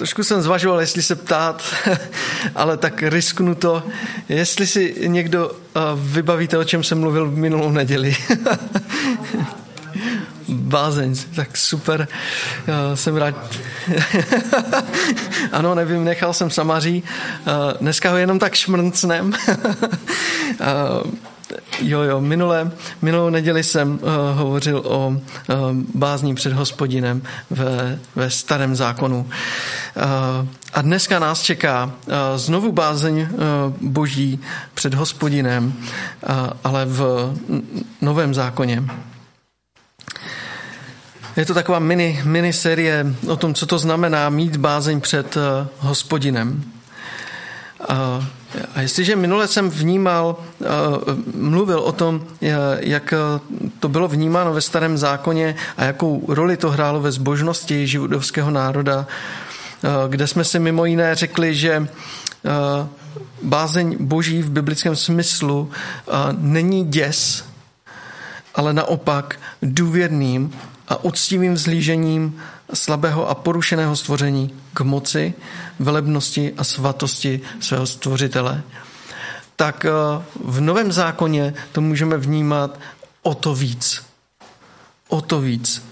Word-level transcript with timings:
trošku 0.00 0.24
jsem 0.24 0.42
zvažoval, 0.42 0.80
jestli 0.80 1.02
se 1.02 1.16
ptát, 1.16 1.62
ale 2.54 2.76
tak 2.76 3.02
risknu 3.02 3.54
to. 3.54 3.82
Jestli 4.28 4.66
si 4.66 4.94
někdo 5.06 5.52
vybavíte, 5.94 6.58
o 6.58 6.64
čem 6.64 6.84
jsem 6.84 7.00
mluvil 7.00 7.30
v 7.30 7.36
minulou 7.36 7.70
neděli. 7.70 8.16
Bázeň, 10.48 11.14
tak 11.36 11.56
super, 11.56 12.08
Já 12.66 12.96
jsem 12.96 13.16
rád. 13.16 13.34
ano, 15.52 15.74
nevím, 15.74 16.04
nechal 16.04 16.32
jsem 16.32 16.50
samaří, 16.50 17.02
dneska 17.80 18.10
ho 18.10 18.16
jenom 18.16 18.38
tak 18.38 18.54
šmrncnem. 18.54 19.32
Jo, 21.80 22.00
jo, 22.00 22.20
minulé, 22.20 22.70
minulou 23.02 23.30
neděli 23.30 23.62
jsem 23.62 23.92
uh, 23.92 23.98
hovořil 24.34 24.82
o 24.84 25.08
uh, 25.08 25.16
bázní 25.94 26.34
před 26.34 26.52
hospodinem 26.52 27.22
ve, 27.50 27.98
ve 28.16 28.30
starém 28.30 28.76
zákonu. 28.76 29.20
Uh, 29.96 30.02
a 30.72 30.82
dneska 30.82 31.18
nás 31.18 31.42
čeká 31.42 31.84
uh, 31.84 32.14
znovu 32.36 32.72
bázeň 32.72 33.20
uh, 33.20 33.28
boží 33.80 34.40
před 34.74 34.94
hospodinem, 34.94 35.72
uh, 36.28 36.34
ale 36.64 36.84
v 36.84 37.30
novém 38.00 38.34
zákoně. 38.34 38.84
Je 41.36 41.46
to 41.46 41.54
taková 41.54 41.78
mini, 41.78 42.20
mini 42.24 42.52
série 42.52 43.06
o 43.28 43.36
tom, 43.36 43.54
co 43.54 43.66
to 43.66 43.78
znamená 43.78 44.28
mít 44.28 44.56
bázeň 44.56 45.00
před 45.00 45.36
uh, 45.36 45.42
hospodinem. 45.78 46.64
Uh, 47.90 48.24
a 48.74 48.80
jestliže 48.80 49.16
minule 49.16 49.48
jsem 49.48 49.70
vnímal, 49.70 50.36
uh, 50.58 50.66
mluvil 51.34 51.78
o 51.78 51.92
tom, 51.92 52.24
jak 52.80 53.14
to 53.80 53.88
bylo 53.88 54.08
vnímáno 54.08 54.52
ve 54.52 54.60
starém 54.60 54.98
zákoně 54.98 55.56
a 55.76 55.84
jakou 55.84 56.24
roli 56.28 56.56
to 56.56 56.70
hrálo 56.70 57.00
ve 57.00 57.12
zbožnosti 57.12 57.86
židovského 57.86 58.50
národa, 58.50 59.06
kde 60.08 60.26
jsme 60.26 60.44
si 60.44 60.58
mimo 60.58 60.84
jiné 60.84 61.14
řekli, 61.14 61.54
že 61.54 61.88
bázeň 63.42 63.96
boží 64.00 64.42
v 64.42 64.50
biblickém 64.50 64.96
smyslu 64.96 65.70
není 66.38 66.84
děs, 66.84 67.44
ale 68.54 68.72
naopak 68.72 69.40
důvěrným 69.62 70.52
a 70.88 71.04
uctivým 71.04 71.54
vzlížením 71.54 72.40
slabého 72.74 73.28
a 73.28 73.34
porušeného 73.34 73.96
stvoření 73.96 74.54
k 74.74 74.80
moci, 74.80 75.34
velebnosti 75.78 76.52
a 76.56 76.64
svatosti 76.64 77.40
svého 77.60 77.86
stvořitele, 77.86 78.62
tak 79.56 79.84
eh, 79.84 79.90
v 80.44 80.60
Novém 80.60 80.92
zákoně 80.92 81.54
to 81.72 81.80
můžeme 81.80 82.16
vnímat 82.16 82.80
o 83.22 83.34
to 83.34 83.54
víc. 83.54 84.04
O 85.08 85.20
to 85.20 85.40
víc. 85.40 85.84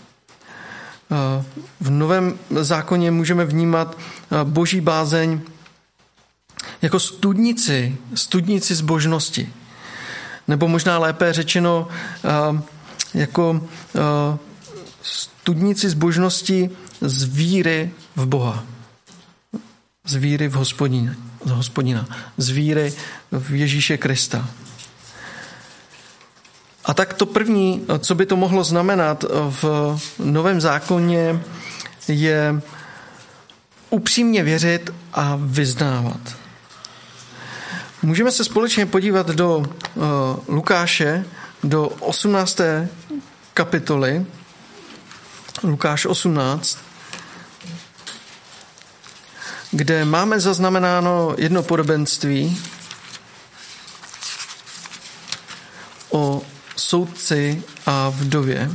Eh, 1.10 1.44
v 1.80 1.90
Novém 1.90 2.38
zákoně 2.50 3.10
můžeme 3.10 3.44
vnímat 3.44 3.96
eh, 3.98 4.44
boží 4.44 4.80
bázeň 4.80 5.40
jako 6.82 7.00
studnici, 7.00 7.96
studnici 8.14 8.74
zbožnosti. 8.74 9.52
Nebo 10.48 10.68
možná 10.68 10.98
lépe 10.98 11.32
řečeno 11.32 11.88
jako 13.14 13.60
studnici 15.08 15.90
zbožnosti 15.90 16.70
z 17.00 17.24
víry 17.24 17.90
v 18.16 18.26
Boha. 18.26 18.64
Z 20.06 20.14
víry 20.14 20.48
v 20.48 20.52
hospodina, 20.52 21.12
z 21.44 21.50
hospodina. 21.50 22.08
Z 22.36 22.50
víry 22.50 22.92
v 23.32 23.54
Ježíše 23.54 23.96
Krista. 23.96 24.48
A 26.84 26.94
tak 26.94 27.14
to 27.14 27.26
první, 27.26 27.86
co 27.98 28.14
by 28.14 28.26
to 28.26 28.36
mohlo 28.36 28.64
znamenat 28.64 29.24
v 29.50 29.64
Novém 30.18 30.60
zákoně, 30.60 31.40
je 32.08 32.60
upřímně 33.90 34.42
věřit 34.42 34.94
a 35.12 35.38
vyznávat. 35.40 36.20
Můžeme 38.02 38.32
se 38.32 38.44
společně 38.44 38.86
podívat 38.86 39.26
do 39.26 39.62
Lukáše, 40.48 41.24
do 41.64 41.88
18. 41.88 42.60
kapitoly, 43.54 44.26
Lukáš 45.62 46.06
18, 46.06 46.78
kde 49.70 50.04
máme 50.04 50.40
zaznamenáno 50.40 51.34
jedno 51.38 51.62
podobenství 51.62 52.58
o 56.10 56.42
soudci 56.76 57.62
a 57.86 58.08
vdově. 58.08 58.70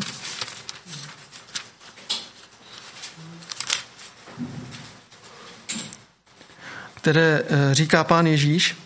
které 7.03 7.43
eh, 7.43 7.75
říká 7.75 8.03
pán 8.03 8.27
Ježíš. 8.27 8.82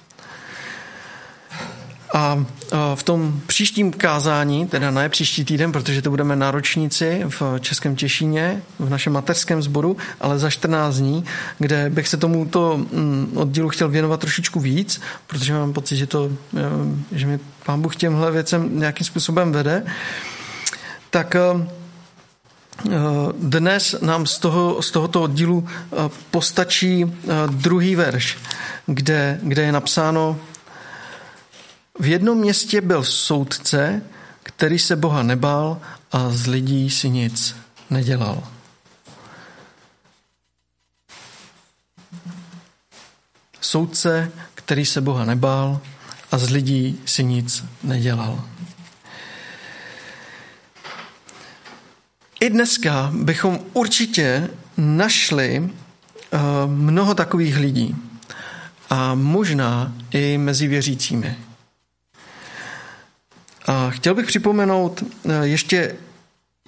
A 2.17 2.45
v 2.95 3.03
tom 3.03 3.41
příštím 3.47 3.91
kázání, 3.91 4.67
teda 4.67 4.91
ne 4.91 5.09
příští 5.09 5.45
týden, 5.45 5.72
protože 5.72 6.01
to 6.01 6.09
budeme 6.09 6.35
na 6.35 6.51
ročníci 6.51 7.23
v 7.28 7.41
Českém 7.59 7.95
Těšíně, 7.95 8.61
v 8.79 8.89
našem 8.89 9.13
mateřském 9.13 9.61
sboru, 9.61 9.97
ale 10.22 10.39
za 10.39 10.50
14 10.50 10.95
dní, 10.95 11.25
kde 11.59 11.89
bych 11.89 12.07
se 12.07 12.17
tomuto 12.17 12.78
mm, 12.78 13.31
oddílu 13.35 13.69
chtěl 13.69 13.89
věnovat 13.89 14.19
trošičku 14.19 14.59
víc, 14.59 15.01
protože 15.28 15.53
mám 15.53 15.73
pocit, 15.73 15.97
že, 15.97 16.07
to, 16.07 16.29
eh, 16.57 16.61
že 17.11 17.28
mi 17.28 17.39
pán 17.66 17.81
Bůh 17.81 17.95
těmhle 17.95 18.31
věcem 18.31 18.79
nějakým 18.79 19.05
způsobem 19.05 19.51
vede, 19.51 19.84
tak 21.09 21.35
eh, 21.35 21.39
eh, 22.85 22.91
dnes 23.39 23.95
nám 24.01 24.25
z, 24.25 24.39
toho, 24.39 24.81
z 24.81 24.91
tohoto 24.91 25.22
oddílu 25.22 25.67
postačí 26.31 27.05
druhý 27.51 27.95
verš, 27.95 28.38
kde, 28.85 29.39
kde 29.44 29.61
je 29.61 29.72
napsáno 29.72 30.38
v 32.00 32.06
jednom 32.06 32.38
městě 32.38 32.81
byl 32.81 33.03
soudce, 33.03 34.02
který 34.44 34.80
se 34.80 34.96
Boha 34.96 35.24
nebál 35.24 35.81
a 36.12 36.30
z 36.30 36.47
lidí 36.47 36.90
si 36.90 37.09
nic 37.09 37.56
nedělal. 37.90 38.44
Soudce, 43.62 44.31
který 44.56 44.85
se 44.85 45.02
Boha 45.02 45.25
nebál 45.25 45.81
a 46.31 46.38
z 46.38 46.50
lidí 46.50 47.02
si 47.06 47.24
nic 47.24 47.63
nedělal. 47.84 48.44
I 52.40 52.50
dneska 52.50 53.12
bychom 53.14 53.59
určitě 53.74 54.50
našli 54.78 55.69
eh, 55.69 56.38
mnoho 56.68 57.16
takových 57.16 57.58
lidí 57.58 57.96
a 58.90 59.16
možná 59.16 59.94
i 60.12 60.38
mezi 60.38 60.68
věřícími. 60.68 61.38
Chtěl 63.90 64.16
bych 64.16 64.25
připomenout 64.25 65.03
eh, 65.03 65.48
ještě 65.48 65.96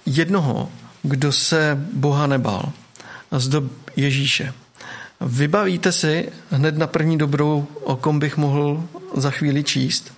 jednoho, 0.06 0.72
kdo 1.02 1.32
se 1.32 1.78
Boha 1.92 2.26
nebál, 2.26 2.72
a 3.30 3.38
zde 3.38 3.58
Ježíše. 3.96 4.54
Vybavíte 5.20 5.92
si 5.92 6.32
hned 6.50 6.78
na 6.78 6.86
první 6.86 7.18
dobrou, 7.18 7.66
o 7.80 7.96
kom 7.96 8.18
bych 8.18 8.36
mohl 8.36 8.88
za 9.14 9.30
chvíli 9.30 9.64
číst? 9.64 10.12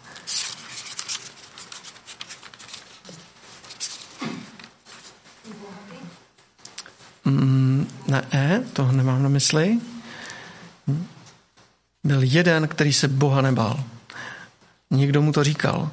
Mm, 7.24 7.86
ne, 8.08 8.64
to 8.72 8.92
nemám 8.92 9.22
na 9.22 9.28
mysli. 9.28 9.78
Byl 12.04 12.22
jeden, 12.22 12.68
který 12.68 12.92
se 12.92 13.08
Boha 13.08 13.40
nebál. 13.40 13.84
Někdo 14.90 15.22
mu 15.22 15.32
to 15.32 15.44
říkal. 15.44 15.90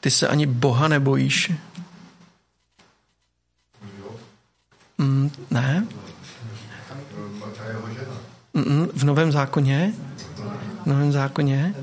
Ty 0.00 0.10
se 0.10 0.28
ani 0.28 0.46
Boha 0.46 0.88
nebojíš? 0.88 1.52
Mm, 4.98 5.30
ne? 5.50 5.86
Mm, 8.54 8.88
v 8.94 9.04
Novém 9.04 9.32
zákoně? 9.32 9.92
V 10.82 10.86
Novém 10.86 11.12
zákoně? 11.12 11.74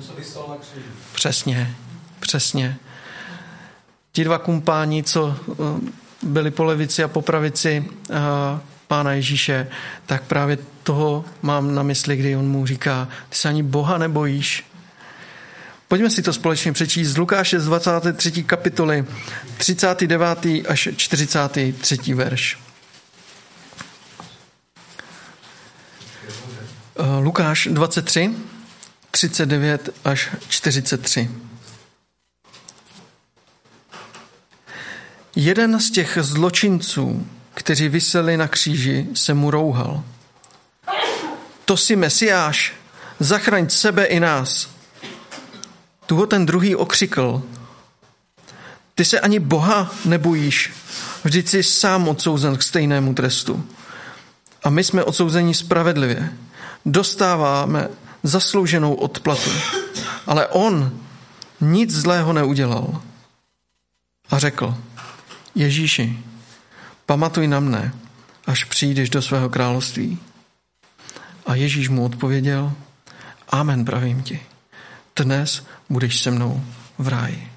Přesně, 1.14 1.76
přesně. 2.20 2.78
Ti 4.12 4.24
dva 4.24 4.38
kumpáni, 4.38 5.04
co 5.04 5.36
eh, 5.52 5.54
byli 6.24 6.52
po 6.52 6.64
levici 6.64 7.04
a 7.04 7.08
po 7.08 7.22
pravici 7.22 7.86
uh, 8.10 8.16
pána 8.88 9.12
Ježíše, 9.12 9.68
tak 10.06 10.24
právě 10.24 10.58
toho 10.84 11.26
mám 11.42 11.76
na 11.76 11.84
mysli, 11.84 12.18
kdy 12.18 12.36
on 12.36 12.48
mu 12.48 12.66
říká, 12.66 13.08
ty 13.30 13.36
se 13.38 13.50
ani 13.50 13.64
Boha 13.64 13.98
nebojíš. 13.98 14.66
Pojďme 15.94 16.10
si 16.10 16.22
to 16.22 16.34
společně 16.34 16.74
přečíst 16.74 17.10
z 17.10 17.18
Lukáše 17.18 17.60
z 17.60 17.66
23. 17.66 18.44
kapitoly 18.44 19.06
39. 19.58 20.46
až 20.68 20.90
43. 20.96 22.14
verš. 22.14 22.58
Eh, 27.00 27.20
Lukáš 27.20 27.68
23, 27.72 28.36
39 29.12 29.90
až 30.06 30.30
43. 30.48 31.30
Jeden 35.36 35.80
z 35.80 35.92
těch 35.92 36.18
zločinců, 36.22 37.28
kteří 37.54 37.90
vyseli 37.90 38.38
na 38.38 38.48
kříži, 38.48 39.08
se 39.14 39.34
mu 39.34 39.52
rouhal. 39.52 40.04
to 41.66 41.78
si 41.78 41.96
Mesiáš, 41.96 42.74
zachraň 43.20 43.70
sebe 43.70 44.06
i 44.06 44.20
nás. 44.20 44.74
Tu 46.06 46.16
ho 46.16 46.28
ten 46.28 46.46
druhý 46.46 46.76
okřikl. 46.76 47.42
Ty 48.96 49.06
se 49.06 49.20
ani 49.20 49.40
Boha 49.40 49.92
nebojíš, 50.06 50.74
vždyť 51.24 51.48
jsi 51.48 51.64
sám 51.64 52.08
odsouzen 52.08 52.58
k 52.58 52.64
stejnému 52.64 53.14
trestu. 53.14 53.66
A 54.64 54.70
my 54.70 54.84
jsme 54.84 55.04
odsouzeni 55.04 55.54
spravedlivě. 55.54 56.34
Dostáváme 56.86 57.88
zaslouženou 58.24 58.94
odplatu. 58.94 59.50
Ale 60.28 60.48
on 60.48 61.00
nic 61.62 61.92
zlého 61.92 62.34
neudělal. 62.34 63.02
A 64.30 64.40
řekl, 64.40 64.78
Ježíši, 65.56 66.20
pamatuj 67.06 67.48
na 67.48 67.60
mne, 67.60 67.94
až 68.48 68.64
přijdeš 68.64 69.10
do 69.10 69.22
svého 69.22 69.50
království. 69.50 70.20
A 71.46 71.56
Ježíš 71.56 71.90
mu 71.90 72.06
odpověděl, 72.06 72.72
Amen, 73.50 73.86
pravím 73.86 74.24
ti, 74.24 74.40
dnes 75.16 75.66
budeš 75.94 76.20
se 76.20 76.32
mnou 76.32 76.64
v 76.98 77.08
ráji. 77.08 77.52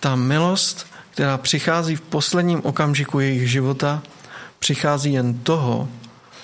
Ta 0.00 0.16
milost, 0.16 0.86
která 1.10 1.38
přichází 1.38 1.96
v 1.96 2.00
posledním 2.00 2.60
okamžiku 2.64 3.20
jejich 3.20 3.50
života, 3.50 4.02
přichází 4.58 5.12
jen 5.12 5.38
toho, 5.38 5.88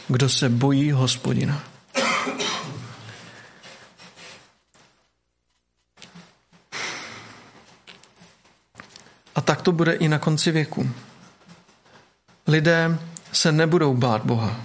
kdo 0.09 0.29
se 0.29 0.49
bojí 0.49 0.93
hospodina. 0.93 1.63
A 9.35 9.41
tak 9.41 9.63
to 9.63 9.73
bude 9.73 9.93
i 9.93 10.09
na 10.09 10.19
konci 10.19 10.51
věku. 10.51 10.91
Lidé 12.47 12.99
se 13.33 13.53
nebudou 13.53 13.95
bát 13.95 14.25
Boha, 14.25 14.57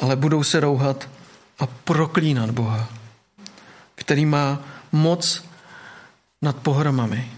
ale 0.00 0.16
budou 0.16 0.42
se 0.44 0.60
rouhat 0.60 1.08
a 1.58 1.66
proklínat 1.66 2.50
Boha, 2.50 2.95
který 4.06 4.26
má 4.26 4.58
moc 4.92 5.44
nad 6.42 6.56
pohromami. 6.56 7.32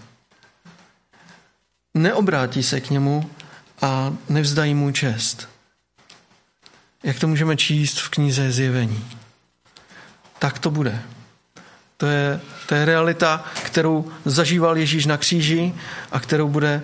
Neobrátí 1.93 2.63
se 2.63 2.81
k 2.81 2.89
němu 2.89 3.29
a 3.81 4.13
nevzdají 4.29 4.73
mu 4.73 4.91
čest. 4.91 5.49
Jak 7.03 7.19
to 7.19 7.27
můžeme 7.27 7.57
číst 7.57 7.99
v 7.99 8.09
knize 8.09 8.51
Zjevení? 8.51 9.05
Tak 10.39 10.59
to 10.59 10.71
bude. 10.71 11.01
To 11.97 12.05
je, 12.05 12.39
to 12.67 12.75
je 12.75 12.85
realita, 12.85 13.45
kterou 13.63 14.11
zažíval 14.25 14.77
Ježíš 14.77 15.05
na 15.05 15.17
kříži 15.17 15.73
a 16.11 16.19
kterou 16.19 16.49
bude 16.49 16.81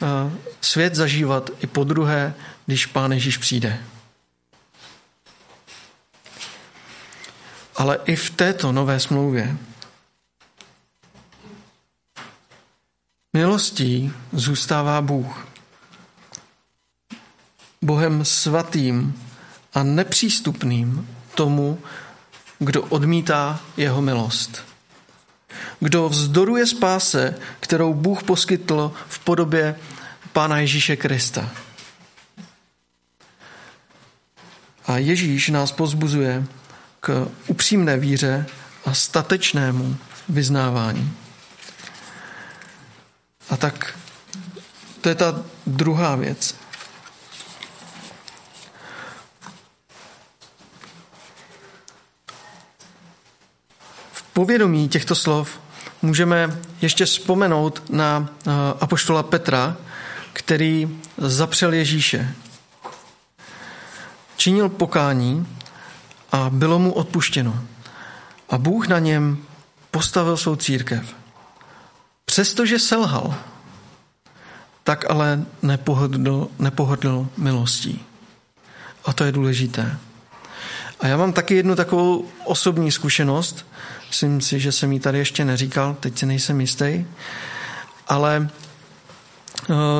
uh, 0.00 0.32
svět 0.60 0.94
zažívat 0.94 1.50
i 1.60 1.66
po 1.66 1.84
druhé, 1.84 2.34
když 2.66 2.86
Pán 2.86 3.12
Ježíš 3.12 3.36
přijde. 3.36 3.78
Ale 7.78 7.98
i 8.04 8.16
v 8.16 8.30
této 8.30 8.72
nové 8.72 9.00
smlouvě 9.00 9.56
milostí 13.32 14.12
zůstává 14.32 15.00
Bůh. 15.00 15.46
Bohem 17.82 18.24
svatým 18.24 19.22
a 19.74 19.82
nepřístupným 19.82 21.08
tomu, 21.34 21.78
kdo 22.58 22.82
odmítá 22.82 23.60
jeho 23.76 24.02
milost. 24.02 24.64
Kdo 25.80 26.08
vzdoruje 26.08 26.66
spáse, 26.66 27.34
kterou 27.60 27.94
Bůh 27.94 28.22
poskytl 28.22 28.92
v 29.08 29.18
podobě 29.18 29.76
Pána 30.32 30.58
Ježíše 30.58 30.96
Krista. 30.96 31.50
A 34.86 34.98
Ježíš 34.98 35.48
nás 35.48 35.72
pozbuzuje 35.72 36.46
k 37.00 37.26
upřímné 37.46 37.96
víře 37.96 38.46
a 38.86 38.94
statečnému 38.94 39.96
vyznávání. 40.28 41.12
A 43.50 43.56
tak 43.56 43.98
to 45.00 45.08
je 45.08 45.14
ta 45.14 45.42
druhá 45.66 46.16
věc. 46.16 46.54
V 54.12 54.22
povědomí 54.32 54.88
těchto 54.88 55.14
slov 55.14 55.60
můžeme 56.02 56.60
ještě 56.80 57.04
vzpomenout 57.04 57.90
na 57.90 58.28
eh, 58.28 58.50
apoštola 58.80 59.22
Petra, 59.22 59.76
který 60.32 61.00
zapřel 61.18 61.72
Ježíše. 61.72 62.34
Činil 64.36 64.68
pokání 64.68 65.46
a 66.32 66.50
bylo 66.50 66.78
mu 66.78 66.92
odpuštěno. 66.92 67.60
A 68.50 68.58
Bůh 68.58 68.88
na 68.88 68.98
něm 68.98 69.38
postavil 69.90 70.36
svou 70.36 70.56
církev. 70.56 71.14
Přestože 72.24 72.78
selhal, 72.78 73.34
tak 74.84 75.10
ale 75.10 75.44
nepohodl, 75.62 76.48
nepohodl 76.58 77.28
milostí. 77.36 78.04
A 79.04 79.12
to 79.12 79.24
je 79.24 79.32
důležité. 79.32 79.98
A 81.00 81.06
já 81.06 81.16
mám 81.16 81.32
taky 81.32 81.54
jednu 81.54 81.76
takovou 81.76 82.28
osobní 82.44 82.92
zkušenost. 82.92 83.66
Myslím 84.08 84.40
si, 84.40 84.60
že 84.60 84.72
jsem 84.72 84.92
ji 84.92 85.00
tady 85.00 85.18
ještě 85.18 85.44
neříkal, 85.44 85.96
teď 86.00 86.18
si 86.18 86.26
nejsem 86.26 86.60
jistý. 86.60 87.04
Ale 88.08 88.48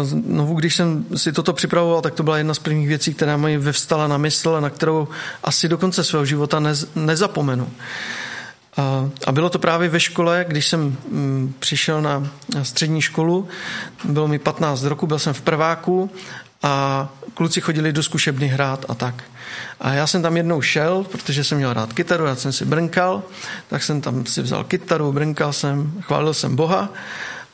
Znovu, 0.02 0.55
když 0.55 0.75
jsem 0.75 1.05
si 1.16 1.32
toto 1.32 1.52
připravoval, 1.52 2.00
tak 2.00 2.14
to 2.14 2.22
byla 2.22 2.38
jedna 2.38 2.55
z 2.55 2.58
prvních 2.58 2.88
věcí, 2.88 3.14
která 3.14 3.37
mi 3.37 3.58
vyvstala 3.58 4.08
na 4.08 4.19
mysl 4.19 4.55
a 4.56 4.60
na 4.60 4.70
kterou 4.70 5.08
asi 5.44 5.69
do 5.69 5.78
konce 5.78 6.05
svého 6.05 6.25
života 6.25 6.60
nez, 6.60 6.87
nezapomenu. 6.94 7.70
A 9.26 9.32
bylo 9.32 9.50
to 9.50 9.58
právě 9.58 9.88
ve 9.88 10.00
škole, 10.00 10.44
když 10.49 10.66
jsem 10.66 10.81
mm, 10.81 11.55
přišel 11.58 12.02
na 12.02 12.31
střední 12.62 13.02
školu, 13.02 13.49
bylo 14.05 14.28
mi 14.28 14.38
15 14.38 14.82
roku, 14.82 15.06
byl 15.06 15.19
jsem 15.19 15.34
v 15.34 15.40
prváku 15.40 16.11
a 16.62 17.08
kluci 17.34 17.61
chodili 17.61 17.93
do 17.93 18.02
zkušebny 18.02 18.46
hrát 18.46 18.84
a 18.88 18.94
tak. 18.94 19.25
A 19.81 19.93
já 19.93 20.06
jsem 20.06 20.22
tam 20.22 20.37
jednou 20.37 20.62
šel, 20.62 21.04
protože 21.12 21.44
jsem 21.44 21.58
měl 21.58 21.72
rád 21.72 21.93
kytaru, 21.93 22.26
já 22.26 22.37
jsem 22.37 22.52
si 22.52 22.64
brnkal, 22.64 23.22
tak 23.69 23.82
jsem 23.82 24.00
tam 24.00 24.26
si 24.26 24.43
vzal 24.43 24.64
kytaru, 24.64 25.12
brnkal 25.12 25.52
jsem, 25.52 25.93
chválil 26.00 26.34
jsem 26.34 26.56
Boha 26.56 26.88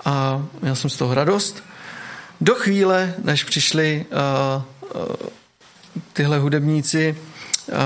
a 0.04 0.42
měl 0.62 0.76
jsem 0.76 0.90
z 0.90 0.96
toho 0.96 1.14
radost. 1.14 1.62
Do 2.44 2.54
chvíle, 2.54 3.14
než 3.24 3.44
přišli 3.44 4.06
uh, 4.10 5.00
uh, 5.00 5.16
tyhle 6.12 6.38
hudebníci 6.38 7.16
uh, 7.68 7.76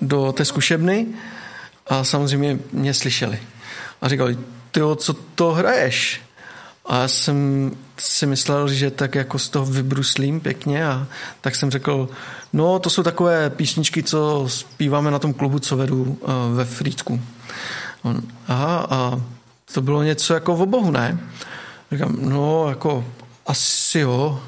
do 0.00 0.32
té 0.32 0.44
zkušebny, 0.44 1.06
a 1.86 2.04
samozřejmě 2.04 2.58
mě 2.72 2.94
slyšeli. 2.94 3.38
A 4.02 4.08
říkali, 4.08 4.38
ty 4.70 4.80
co 4.96 5.12
to 5.12 5.52
hraješ? 5.52 6.20
A 6.86 7.00
já 7.00 7.08
jsem 7.08 7.70
si 7.98 8.26
myslel, 8.26 8.68
že 8.68 8.90
tak 8.90 9.14
jako 9.14 9.38
z 9.38 9.48
toho 9.48 9.66
vybruslím 9.66 10.40
pěkně 10.40 10.86
a 10.86 11.06
tak 11.40 11.54
jsem 11.54 11.70
řekl, 11.70 12.08
no 12.52 12.78
to 12.78 12.90
jsou 12.90 13.02
takové 13.02 13.50
písničky, 13.50 14.02
co 14.02 14.44
zpíváme 14.48 15.10
na 15.10 15.18
tom 15.18 15.34
klubu, 15.34 15.58
co 15.58 15.76
vedu 15.76 16.18
eh, 16.22 16.26
ve 16.54 16.64
Frýdku. 16.64 17.20
Aha, 18.48 18.86
a 18.90 19.20
to 19.72 19.80
bylo 19.82 20.02
něco 20.02 20.34
jako 20.34 20.56
v 20.56 20.62
obohu, 20.62 20.90
ne? 20.90 21.18
Říkám, 21.92 22.16
no 22.20 22.68
jako 22.68 23.04
asi 23.46 23.98
jo. 23.98 24.42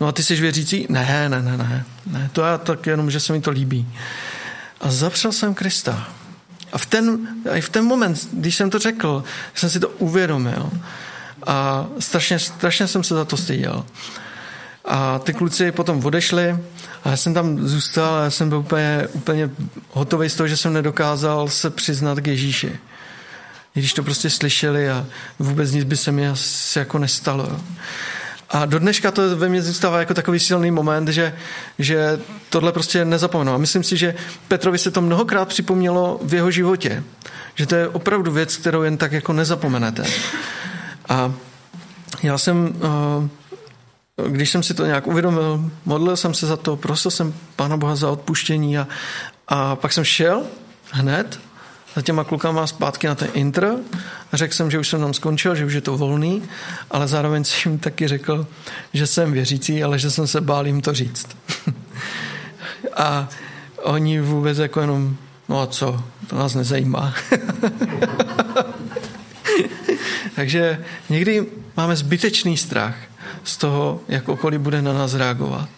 No 0.00 0.06
a 0.06 0.12
ty 0.12 0.22
jsi 0.22 0.34
věřící? 0.34 0.86
Ne, 0.88 1.28
ne, 1.28 1.42
ne, 1.42 1.56
ne. 1.56 1.84
ne 2.06 2.30
to 2.32 2.40
já 2.40 2.58
tak 2.58 2.86
jenom, 2.86 3.10
že 3.10 3.20
se 3.20 3.32
mi 3.32 3.40
to 3.40 3.50
líbí. 3.50 3.88
A 4.80 4.90
zapřel 4.90 5.32
jsem 5.32 5.54
Krista. 5.54 6.08
A 6.72 6.78
v 6.78 6.86
ten, 6.86 7.18
i 7.52 7.60
v 7.60 7.68
ten 7.68 7.84
moment, 7.84 8.28
když 8.32 8.54
jsem 8.54 8.70
to 8.70 8.78
řekl, 8.78 9.24
jsem 9.54 9.70
si 9.70 9.80
to 9.80 9.88
uvědomil. 9.88 10.70
A 11.46 11.86
strašně, 11.98 12.38
strašně 12.38 12.86
jsem 12.86 13.04
se 13.04 13.14
za 13.14 13.24
to 13.24 13.36
styděl. 13.36 13.84
A 14.84 15.18
ty 15.18 15.32
kluci 15.34 15.72
potom 15.72 16.04
odešli 16.04 16.58
a 17.04 17.10
já 17.10 17.16
jsem 17.16 17.34
tam 17.34 17.68
zůstal 17.68 18.14
a 18.14 18.24
já 18.24 18.30
jsem 18.30 18.48
byl 18.48 18.58
úplně, 18.58 19.08
úplně 19.12 19.50
hotový 19.90 20.28
z 20.28 20.34
toho, 20.34 20.48
že 20.48 20.56
jsem 20.56 20.72
nedokázal 20.72 21.48
se 21.48 21.70
přiznat 21.70 22.20
k 22.20 22.26
Ježíši. 22.26 22.78
Když 23.74 23.92
to 23.92 24.02
prostě 24.02 24.30
slyšeli 24.30 24.90
a 24.90 25.06
vůbec 25.38 25.72
nic 25.72 25.84
by 25.84 25.96
se 25.96 26.12
mi 26.12 26.28
asi 26.28 26.78
jako 26.78 26.98
nestalo. 26.98 27.60
A 28.50 28.66
do 28.66 28.78
dneška 28.78 29.10
to 29.10 29.36
ve 29.36 29.48
mně 29.48 29.62
zůstává 29.62 29.98
jako 29.98 30.14
takový 30.14 30.38
silný 30.38 30.70
moment, 30.70 31.08
že, 31.08 31.34
že 31.78 32.20
tohle 32.50 32.72
prostě 32.72 33.04
nezapomenu. 33.04 33.52
A 33.52 33.58
myslím 33.58 33.82
si, 33.82 33.96
že 33.96 34.14
Petrovi 34.48 34.78
se 34.78 34.90
to 34.90 35.00
mnohokrát 35.00 35.48
připomnělo 35.48 36.20
v 36.22 36.34
jeho 36.34 36.50
životě. 36.50 37.04
Že 37.54 37.66
to 37.66 37.74
je 37.74 37.88
opravdu 37.88 38.32
věc, 38.32 38.56
kterou 38.56 38.82
jen 38.82 38.96
tak 38.96 39.12
jako 39.12 39.32
nezapomenete. 39.32 40.04
A 41.08 41.32
já 42.22 42.38
jsem, 42.38 42.74
eh, 42.82 44.28
když 44.28 44.50
jsem 44.50 44.62
si 44.62 44.74
to 44.74 44.86
nějak 44.86 45.06
uvědomil, 45.06 45.70
modlil 45.84 46.16
jsem 46.16 46.34
se 46.34 46.46
za 46.46 46.56
to, 46.56 46.76
prosil 46.76 47.10
jsem 47.10 47.34
Pána 47.56 47.76
Boha 47.76 47.96
za 47.96 48.10
odpuštění 48.10 48.78
a, 48.78 48.88
a 49.48 49.76
pak 49.76 49.92
jsem 49.92 50.04
šel 50.04 50.42
hned 50.90 51.40
za 51.96 52.02
těma 52.02 52.24
klukama 52.24 52.66
zpátky 52.66 53.06
na 53.06 53.14
ten 53.14 53.28
intro. 53.34 53.68
Řekl 54.32 54.54
jsem, 54.54 54.70
že 54.70 54.78
už 54.78 54.88
jsem 54.88 55.00
tam 55.00 55.14
skončil, 55.14 55.54
že 55.54 55.64
už 55.64 55.72
je 55.72 55.80
to 55.80 55.96
volný, 55.96 56.42
ale 56.90 57.08
zároveň 57.08 57.44
jsem 57.44 57.72
jim 57.72 57.78
taky 57.78 58.08
řekl, 58.08 58.46
že 58.92 59.06
jsem 59.06 59.32
věřící, 59.32 59.84
ale 59.84 59.98
že 59.98 60.10
jsem 60.10 60.26
se 60.26 60.40
bál 60.40 60.66
jim 60.66 60.80
to 60.80 60.92
říct. 60.92 61.28
a 62.96 63.28
oni 63.82 64.20
vůbec 64.20 64.58
jako 64.58 64.80
jenom, 64.80 65.16
no 65.48 65.60
a 65.60 65.66
co, 65.66 66.04
to 66.26 66.36
nás 66.36 66.54
nezajímá. 66.54 67.14
Takže 70.34 70.84
někdy 71.08 71.46
máme 71.76 71.96
zbytečný 71.96 72.56
strach 72.56 72.96
z 73.44 73.56
toho, 73.56 74.00
jak 74.08 74.28
okolí 74.28 74.58
bude 74.58 74.82
na 74.82 74.92
nás 74.92 75.14
reagovat. 75.14 75.68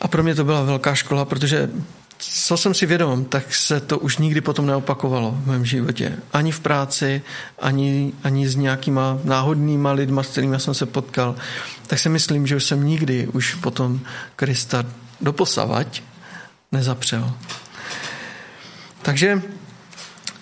A 0.00 0.08
pro 0.08 0.22
mě 0.22 0.34
to 0.34 0.44
byla 0.44 0.62
velká 0.62 0.94
škola, 0.94 1.24
protože 1.24 1.70
co 2.18 2.56
jsem 2.56 2.74
si 2.74 2.86
vědom, 2.86 3.24
tak 3.24 3.54
se 3.54 3.80
to 3.80 3.98
už 3.98 4.18
nikdy 4.18 4.40
potom 4.40 4.66
neopakovalo 4.66 5.30
v 5.30 5.46
mém 5.46 5.64
životě. 5.64 6.16
Ani 6.32 6.52
v 6.52 6.60
práci, 6.60 7.22
ani, 7.58 8.12
ani 8.24 8.48
s 8.48 8.56
nějakýma 8.56 9.18
náhodnýma 9.24 9.92
lidma, 9.92 10.22
s 10.22 10.28
kterými 10.28 10.60
jsem 10.60 10.74
se 10.74 10.86
potkal. 10.86 11.34
Tak 11.86 11.98
si 11.98 12.08
myslím, 12.08 12.46
že 12.46 12.56
už 12.56 12.64
jsem 12.64 12.86
nikdy 12.86 13.26
už 13.26 13.54
potom 13.54 14.00
Krista 14.36 14.84
doposavať 15.20 16.02
nezapřel. 16.72 17.32
Takže 19.02 19.42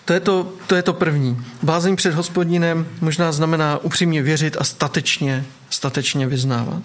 to 0.04 0.12
je 0.12 0.20
to, 0.20 0.52
to 0.66 0.76
je 0.76 0.82
to 0.82 0.92
první. 0.92 1.44
Bázeň 1.62 1.96
před 1.96 2.14
hospodinem 2.14 2.86
možná 3.00 3.32
znamená 3.32 3.78
upřímně 3.78 4.22
věřit 4.22 4.56
a 4.60 4.64
statečně, 4.64 5.44
statečně 5.70 6.26
vyznávat. 6.26 6.82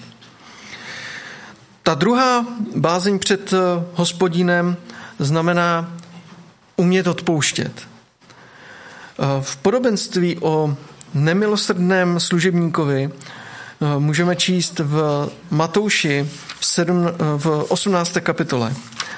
Ta 1.87 1.95
druhá 1.95 2.45
bázeň 2.75 3.19
před 3.19 3.53
eh, 3.53 3.57
hospodinem 3.93 4.77
znamená 5.19 5.93
umět 6.75 7.07
odpouštět. 7.07 7.71
Eh, 7.81 9.23
v 9.41 9.57
podobenství 9.57 10.37
o 10.41 10.75
nemilosrdném 11.13 12.19
služebníkovi 12.19 13.09
eh, 13.11 13.99
můžeme 13.99 14.35
číst 14.35 14.79
v 14.79 15.29
Matouši 15.51 16.29
v, 16.59 16.65
7, 16.65 17.07
v 17.37 17.65
18. 17.67 18.17
kapitole. 18.19 18.73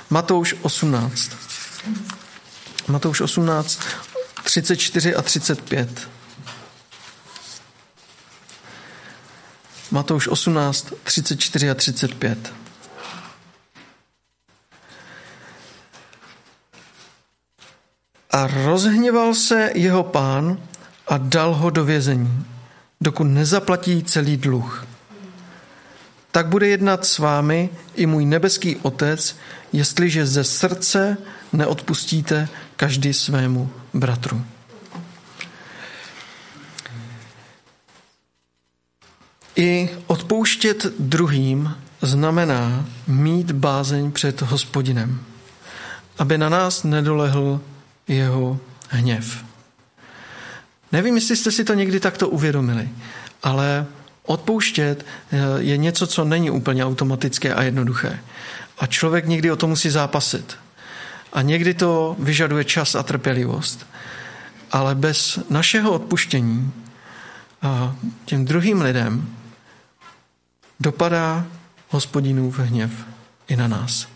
Matouš 0.10 0.56
18. 0.62 1.32
Matouš 2.88 3.22
18, 3.22 3.80
34 4.44 5.16
a 5.16 5.22
35. 5.22 5.90
Matouš 9.92 10.28
18, 10.28 10.94
34 11.04 11.70
a 11.70 11.76
35. 11.76 12.54
A 18.32 18.48
rozhněval 18.48 19.34
se 19.34 19.72
jeho 19.76 20.04
pán 20.04 20.58
a 21.08 21.18
dal 21.18 21.56
ho 21.56 21.70
do 21.70 21.86
vězení, 21.86 22.46
dokud 23.02 23.24
nezaplatí 23.24 24.04
celý 24.04 24.38
dluh. 24.38 24.86
Tak 26.32 26.48
bude 26.48 26.68
jednat 26.68 27.06
s 27.06 27.18
vámi 27.18 27.70
i 27.96 28.06
můj 28.06 28.26
nebeský 28.26 28.76
otec, 28.76 29.36
jestliže 29.74 30.26
ze 30.26 30.44
srdce 30.44 31.18
neodpustíte 31.54 32.50
každý 32.76 33.14
svému 33.14 33.72
bratru. 33.94 34.46
I 39.60 39.90
odpouštět 40.08 40.86
druhým 41.00 41.76
znamená 42.02 42.86
mít 43.08 43.52
bázeň 43.52 44.12
před 44.12 44.42
hospodinem, 44.42 45.20
aby 46.18 46.38
na 46.38 46.50
nás 46.50 46.84
nedolehl 46.84 47.62
jeho 48.08 48.60
hněv. 48.90 49.46
Nevím, 50.92 51.16
jestli 51.16 51.36
jste 51.36 51.52
si 51.52 51.64
to 51.64 51.74
někdy 51.74 52.00
takto 52.00 52.30
uvědomili, 52.30 52.90
ale 53.44 53.86
odpouštět 54.26 55.06
eh, 55.32 55.38
je 55.58 55.78
něco, 55.78 56.08
co 56.08 56.26
není 56.26 56.52
úplně 56.52 56.86
automatické 56.86 57.54
a 57.54 57.64
jednoduché. 57.64 58.20
A 58.78 58.88
člověk 58.88 59.26
někdy 59.26 59.52
o 59.52 59.56
to 59.56 59.68
musí 59.68 59.90
zápasit. 59.90 60.58
A 61.34 61.42
někdy 61.42 61.74
to 61.74 62.16
vyžaduje 62.20 62.64
čas 62.64 62.96
a 62.96 63.04
trpělivost. 63.04 63.88
Ale 64.72 64.96
bez 64.96 65.40
našeho 65.50 65.92
odpuštění 65.92 66.74
a 67.62 67.96
těm 68.26 68.46
druhým 68.46 68.82
lidem 68.82 69.39
dopadá 70.80 71.46
hospodinův 71.90 72.60
hněv 72.60 72.92
i 73.48 73.56
na 73.56 73.68
nás. 73.68 74.08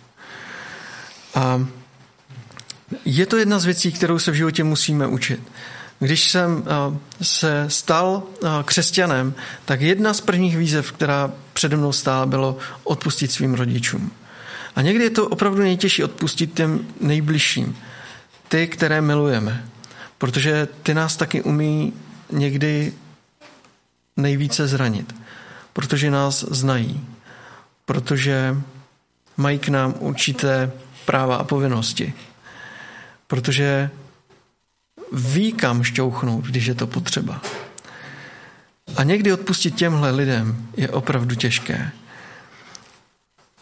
A 1.36 1.68
je 3.06 3.26
to 3.26 3.38
jedna 3.38 3.60
z 3.60 3.66
věcí, 3.66 3.92
kterou 3.92 4.20
se 4.20 4.32
v 4.32 4.36
životě 4.36 4.64
musíme 4.64 5.08
učit. 5.08 5.40
Když 6.00 6.32
jsem 6.32 6.64
se 7.22 7.66
stal 7.68 8.24
křesťanem, 8.66 9.34
tak 9.66 9.82
jedna 9.82 10.14
z 10.14 10.22
prvních 10.22 10.58
výzev, 10.58 10.92
která 10.92 11.32
přede 11.54 11.78
mnou 11.78 11.92
stála, 11.92 12.26
bylo 12.26 12.58
odpustit 12.84 13.32
svým 13.32 13.54
rodičům. 13.54 14.12
A 14.76 14.82
někdy 14.82 15.04
je 15.04 15.10
to 15.10 15.28
opravdu 15.28 15.62
nejtěžší 15.62 16.04
odpustit 16.04 16.54
těm 16.54 16.88
nejbližším, 17.02 17.78
ty, 18.48 18.68
které 18.68 19.02
milujeme, 19.02 19.66
protože 20.18 20.68
ty 20.84 20.94
nás 20.94 21.16
taky 21.16 21.42
umí 21.42 21.94
někdy 22.32 22.94
nejvíce 24.18 24.68
zranit, 24.68 25.16
protože 25.74 26.12
nás 26.12 26.44
znají, 26.44 27.08
protože 27.86 28.56
mají 29.38 29.60
k 29.60 29.70
nám 29.70 29.96
určité 30.00 30.72
práva 31.06 31.36
a 31.36 31.44
povinnosti, 31.44 32.14
protože 33.28 33.90
ví, 35.12 35.54
kam 35.54 35.84
šťouchnout, 35.84 36.46
když 36.46 36.66
je 36.66 36.76
to 36.76 36.88
potřeba. 36.88 37.42
A 38.96 39.04
někdy 39.04 39.34
odpustit 39.34 39.76
těmhle 39.76 40.12
lidem 40.12 40.68
je 40.78 40.90
opravdu 40.90 41.36
těžké. 41.36 41.92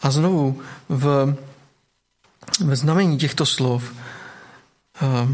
A 0.01 0.11
znovu 0.11 0.61
v, 0.89 1.35
ve 2.59 2.75
znamení 2.75 3.17
těchto 3.17 3.45
slov 3.45 3.93
eh, 5.01 5.27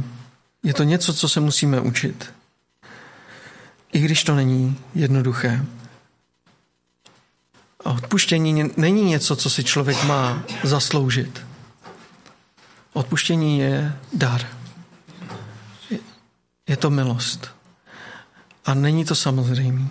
je 0.64 0.74
to 0.74 0.84
něco, 0.84 1.14
co 1.14 1.30
se 1.30 1.40
musíme 1.40 1.80
učit. 1.82 2.34
I 3.94 4.00
když 4.00 4.24
to 4.24 4.36
není 4.36 4.80
jednoduché. 4.96 5.66
Odpuštění 7.96 8.72
není 8.78 9.04
něco, 9.04 9.36
co 9.36 9.50
si 9.50 9.64
člověk 9.64 10.04
má 10.04 10.44
zasloužit. 10.64 11.42
Odpuštění 12.94 13.60
je 13.60 13.98
dar. 14.14 14.42
Je 16.70 16.78
to 16.78 16.90
milost. 16.90 17.52
A 18.66 18.74
není 18.74 19.06
to 19.06 19.16
samozřejmé. 19.16 19.88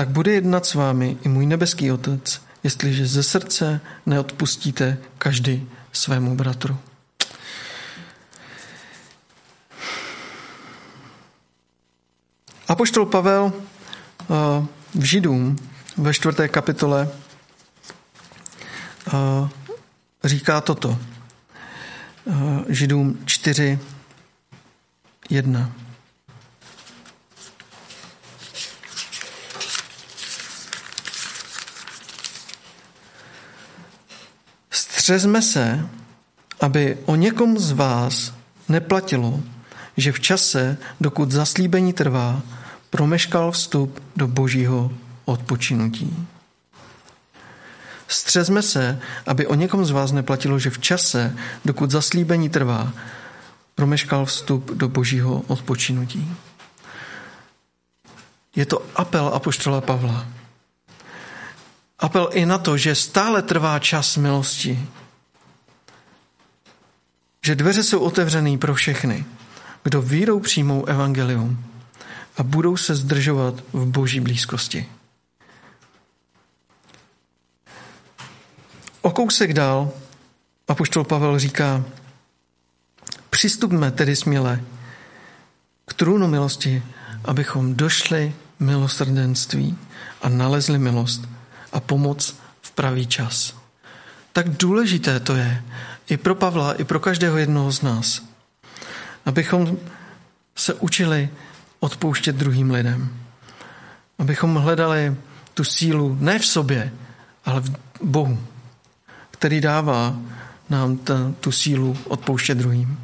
tak 0.00 0.08
bude 0.08 0.32
jednat 0.32 0.66
s 0.66 0.74
vámi 0.74 1.16
i 1.22 1.28
můj 1.28 1.46
nebeský 1.46 1.92
Otec, 1.92 2.42
jestliže 2.64 3.06
ze 3.06 3.22
srdce 3.22 3.80
neodpustíte 4.06 4.98
každý 5.18 5.68
svému 5.92 6.36
bratru. 6.36 6.76
Apoštol 12.68 13.06
Pavel 13.06 13.52
v 14.94 15.02
Židům 15.04 15.56
ve 15.96 16.14
čtvrté 16.14 16.48
kapitole 16.48 17.08
eh, 19.08 19.48
říká 20.24 20.60
toto. 20.60 20.98
Eh, 22.26 22.64
Židům 22.68 23.18
4, 23.24 23.78
1. 25.30 25.72
Střezme 34.70 35.42
se, 35.42 35.88
aby 36.60 36.98
o 37.04 37.16
někom 37.16 37.58
z 37.58 37.72
vás 37.72 38.34
neplatilo, 38.68 39.40
že 39.96 40.12
v 40.12 40.20
čase, 40.20 40.76
dokud 41.00 41.30
zaslíbení 41.30 41.92
trvá, 41.92 42.42
promeškal 42.90 43.52
vstup 43.52 44.02
do 44.16 44.28
božího 44.28 44.92
odpočinutí. 45.24 46.26
Střezme 48.08 48.62
se, 48.62 49.00
aby 49.26 49.46
o 49.46 49.54
někom 49.54 49.84
z 49.84 49.90
vás 49.90 50.12
neplatilo, 50.12 50.58
že 50.58 50.70
v 50.70 50.78
čase, 50.78 51.36
dokud 51.64 51.90
zaslíbení 51.90 52.48
trvá, 52.48 52.92
promeškal 53.74 54.26
vstup 54.26 54.70
do 54.70 54.88
božího 54.88 55.40
odpočinutí. 55.46 56.36
Je 58.56 58.66
to 58.66 58.82
apel 58.94 59.30
apoštola 59.34 59.80
Pavla. 59.80 60.26
Apel 61.98 62.30
i 62.32 62.46
na 62.46 62.58
to, 62.58 62.76
že 62.76 62.94
stále 62.94 63.42
trvá 63.42 63.78
čas 63.78 64.16
milosti, 64.16 64.88
že 67.44 67.54
dveře 67.54 67.82
jsou 67.82 67.98
otevřené 67.98 68.58
pro 68.58 68.74
všechny, 68.74 69.24
kdo 69.82 70.02
vírou 70.02 70.40
přijmou 70.40 70.84
evangelium 70.84 71.69
a 72.40 72.42
budou 72.42 72.76
se 72.76 72.94
zdržovat 72.94 73.54
v 73.72 73.86
boží 73.86 74.20
blízkosti. 74.20 74.88
O 79.00 79.10
kousek 79.10 79.52
dál 79.52 79.92
apoštol 80.68 81.04
Pavel 81.04 81.38
říká, 81.38 81.84
přistupme 83.30 83.90
tedy 83.90 84.16
směle 84.16 84.60
k 85.86 85.94
trůnu 85.94 86.28
milosti, 86.28 86.82
abychom 87.24 87.74
došli 87.74 88.34
milosrdenství 88.58 89.78
a 90.22 90.28
nalezli 90.28 90.78
milost 90.78 91.28
a 91.72 91.80
pomoc 91.80 92.36
v 92.62 92.70
v 92.70 92.70
pravý 92.70 93.06
čas. 93.06 93.56
Tak 94.32 94.48
důležité 94.48 95.20
to 95.20 95.36
je 95.36 95.62
i 96.08 96.16
pro 96.16 96.34
Pavla, 96.34 96.72
i 96.72 96.84
pro 96.84 97.00
každého 97.00 97.36
jednoho 97.36 97.72
z 97.72 97.82
nás, 97.82 98.22
abychom 99.26 99.76
se 100.56 100.74
učili 100.74 101.28
odpouštět 101.80 102.36
druhým 102.36 102.70
lidem. 102.70 103.08
Abychom 104.18 104.54
hledali 104.54 105.16
tu 105.54 105.64
sílu 105.64 106.16
ne 106.20 106.38
v 106.38 106.46
sobě, 106.46 106.92
ale 107.44 107.60
v 107.60 107.70
Bohu, 108.02 108.38
který 109.30 109.60
dává 109.60 110.16
nám 110.70 110.96
ta, 110.96 111.32
tu 111.40 111.52
sílu 111.52 111.96
odpouštět 112.04 112.58
druhým. 112.58 112.98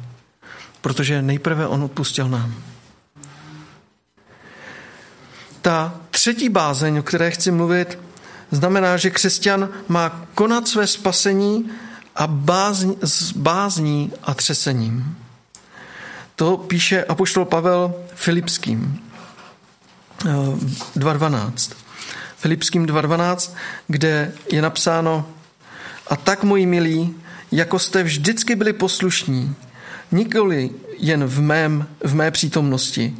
Protože 0.81 1.21
nejprve 1.21 1.67
On 1.67 1.83
odpustil 1.83 2.29
nám. 2.29 2.55
Ta 5.61 5.95
třetí 6.11 6.49
bázeň, 6.49 6.97
o 6.97 7.03
které 7.03 7.31
chci 7.31 7.51
mluvit, 7.51 7.99
znamená, 8.51 8.97
že 8.97 9.09
křesťan 9.09 9.69
má 9.87 10.09
konat 10.35 10.67
své 10.67 10.87
spasení 10.87 11.69
a 12.15 12.27
bázní, 12.27 12.97
s 13.03 13.31
bázní 13.31 14.11
a 14.23 14.33
třesením. 14.33 15.17
To 16.37 16.57
píše 16.57 17.03
apoštol 17.03 17.45
Pavel 17.45 17.93
Filipským 18.13 19.01
2.12. 20.95 21.71
Eh, 21.71 21.75
Filipským 22.37 22.85
2.12, 22.85 23.55
kde 23.87 24.31
je 24.51 24.61
napsáno 24.61 25.25
A 26.07 26.15
tak, 26.15 26.43
moji 26.43 26.65
milí, 26.65 27.15
jako 27.51 27.79
jste 27.79 28.03
vždycky 28.03 28.55
byli 28.55 28.73
poslušní, 28.73 29.55
nikoli 30.11 30.69
jen 30.97 31.25
v, 31.25 31.41
mém, 31.41 31.87
v 32.03 32.15
mé 32.15 32.31
přítomnosti, 32.31 33.17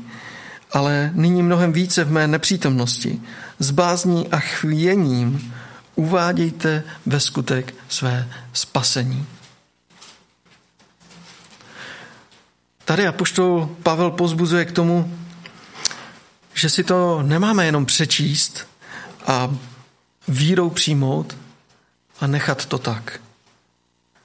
ale 0.72 1.12
nyní 1.14 1.44
mnohem 1.44 1.74
více 1.74 2.04
v 2.04 2.12
mé 2.12 2.28
nepřítomnosti. 2.28 3.22
S 3.60 3.72
bázní 3.72 4.28
a 4.28 4.40
chvěním 4.40 5.54
uvádějte 5.96 6.84
ve 7.06 7.20
skutek 7.20 7.74
své 7.90 8.28
spasení. 8.54 9.26
Tady 12.88 13.08
apoštol 13.08 13.70
Pavel 13.84 14.12
pozbuzuje 14.12 14.66
k 14.66 14.72
tomu, 14.72 15.18
že 16.54 16.70
si 16.70 16.84
to 16.84 17.24
nemáme 17.24 17.66
jenom 17.66 17.86
přečíst 17.86 18.68
a 19.28 19.56
vírou 20.28 20.70
přijmout 20.70 21.38
a 22.20 22.28
nechat 22.28 22.66
to 22.66 22.78
tak, 22.78 23.20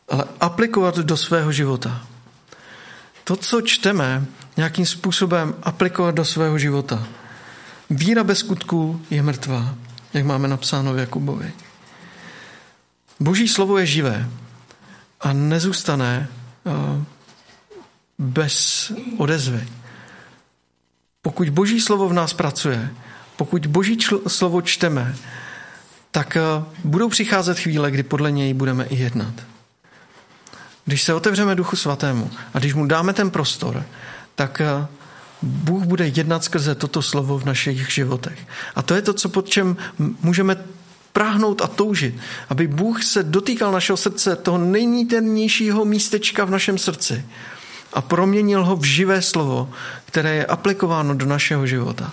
ale 0.09 0.25
aplikovat 0.40 0.99
do 0.99 1.16
svého 1.16 1.52
života. 1.52 2.07
To, 3.25 3.37
co 3.37 3.61
čteme, 3.61 4.25
nějakým 4.57 4.87
způsobem 4.87 5.54
aplikovat 5.62 6.14
do 6.14 6.25
svého 6.25 6.59
života. 6.59 7.07
Víra 7.90 8.25
bez 8.25 8.38
skutků 8.38 9.02
je 9.11 9.23
mrtvá, 9.23 9.75
jak 10.14 10.25
máme 10.25 10.49
napsáno 10.49 10.95
v 10.95 10.99
Jakubovi. 10.99 11.52
Boží 13.21 13.49
slovo 13.49 13.78
je 13.78 13.87
živé 13.87 14.28
a 15.21 15.33
nezůstane 15.33 16.28
bez 18.23 18.93
odezvy. 19.19 19.69
Pokud 21.23 21.49
Boží 21.49 21.81
slovo 21.81 22.09
v 22.09 22.12
nás 22.12 22.33
pracuje, 22.33 22.91
pokud 23.37 23.67
Boží 23.67 23.97
čl- 23.97 24.29
slovo 24.29 24.62
čteme, 24.62 25.17
tak 26.11 26.37
eh, 26.37 26.41
budou 26.85 27.09
přicházet 27.09 27.59
chvíle, 27.59 27.91
kdy 27.91 28.02
podle 28.02 28.33
něj 28.33 28.55
budeme 28.55 28.85
i 28.85 28.97
jednat. 28.97 29.35
Když 30.85 31.02
se 31.02 31.14
otevřeme 31.14 31.55
Duchu 31.55 31.76
Svatému 31.76 32.31
a 32.55 32.59
když 32.59 32.75
mu 32.75 32.87
dáme 32.87 33.12
ten 33.12 33.31
prostor, 33.31 33.85
tak 34.35 34.61
eh, 34.61 34.87
Bůh 35.43 35.83
bude 35.83 36.09
jednat 36.09 36.45
skrze 36.45 36.75
toto 36.75 37.02
slovo 37.02 37.38
v 37.38 37.45
našich 37.45 37.93
životech. 37.93 38.38
A 38.75 38.83
to 38.83 38.95
je 38.95 39.02
to, 39.02 39.12
co 39.12 39.29
pod 39.29 39.49
čem 39.49 39.76
můžeme 40.23 40.57
práhnout 41.12 41.62
a 41.62 41.67
toužit, 41.67 42.14
aby 42.49 42.67
Bůh 42.67 43.02
se 43.02 43.23
dotýkal 43.23 43.73
našeho 43.73 43.97
srdce, 43.97 44.37
toho 44.37 44.59
nejnítemnějšího 44.59 45.85
místečka 45.85 46.44
v 46.44 46.51
našem 46.51 46.79
srdci 46.79 47.25
a 47.92 48.00
proměnil 48.00 48.64
ho 48.64 48.76
v 48.76 48.85
živé 48.85 49.22
slovo, 49.22 49.70
které 50.05 50.35
je 50.35 50.46
aplikováno 50.46 51.14
do 51.14 51.26
našeho 51.26 51.66
života. 51.66 52.12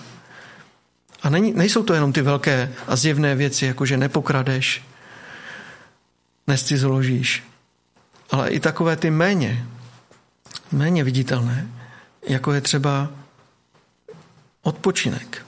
A 1.22 1.30
není, 1.30 1.52
nejsou 1.52 1.82
to 1.82 1.94
jenom 1.94 2.12
ty 2.12 2.22
velké 2.22 2.72
a 2.86 2.96
zjevné 2.96 3.34
věci, 3.34 3.66
jako 3.66 3.86
že 3.86 3.96
nepokradeš, 3.96 4.82
nescizoložíš, 6.46 7.44
ale 8.30 8.50
i 8.50 8.60
takové 8.60 8.96
ty 8.96 9.10
méně, 9.10 9.66
méně 10.72 11.04
viditelné, 11.04 11.68
jako 12.28 12.52
je 12.52 12.60
třeba 12.60 13.08
odpočinek. 14.62 15.46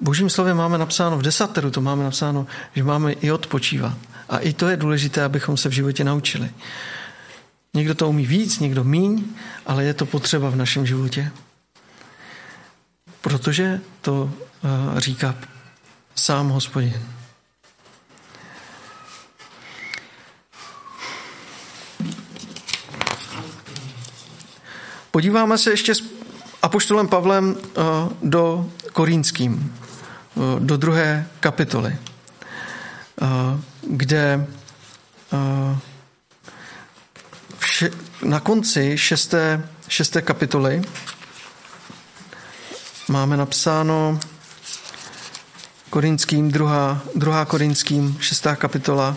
Božím 0.00 0.30
slovem 0.30 0.56
máme 0.56 0.78
napsáno 0.78 1.18
v 1.18 1.22
desateru, 1.22 1.70
to 1.70 1.80
máme 1.80 2.04
napsáno, 2.04 2.46
že 2.74 2.84
máme 2.84 3.12
i 3.12 3.32
odpočívat. 3.32 3.96
A 4.28 4.38
i 4.38 4.52
to 4.52 4.68
je 4.68 4.76
důležité, 4.76 5.24
abychom 5.24 5.56
se 5.56 5.68
v 5.68 5.72
životě 5.72 6.04
naučili. 6.04 6.50
Někdo 7.74 7.94
to 7.94 8.08
umí 8.08 8.26
víc, 8.26 8.58
někdo 8.58 8.84
míň, 8.84 9.24
ale 9.66 9.84
je 9.84 9.94
to 9.94 10.06
potřeba 10.06 10.50
v 10.50 10.56
našem 10.56 10.86
životě. 10.86 11.32
Protože 13.20 13.80
to 14.00 14.30
eh, 14.36 15.00
říká 15.00 15.34
sám 16.14 16.48
hospodin. 16.48 17.02
Podíváme 25.10 25.58
se 25.58 25.70
ještě 25.70 25.94
s 25.94 26.04
Apoštolem 26.62 27.08
Pavlem 27.08 27.56
eh, 27.58 27.80
do 28.22 28.70
Korínským, 28.92 29.74
eh, 30.36 30.60
do 30.60 30.76
druhé 30.76 31.26
kapitoly, 31.40 31.98
kde 33.82 34.46
na 38.22 38.40
konci 38.40 38.98
šesté, 38.98 39.58
šesté 39.88 40.22
kapitoly 40.22 40.82
máme 43.08 43.36
napsáno 43.36 44.18
Korinským, 45.90 46.50
druhá, 46.50 47.02
druhá 47.14 47.44
Korinským, 47.44 48.16
šestá 48.20 48.56
kapitola, 48.56 49.14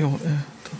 Jo, 0.00 0.18
je 0.24 0.40
to. 0.62 0.76